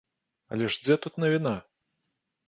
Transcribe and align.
Але 0.53 0.69
ж 0.75 0.79
дзе 0.85 0.95
тут 1.03 1.19
навіна? 1.25 1.51